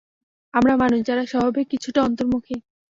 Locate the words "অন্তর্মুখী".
2.03-2.55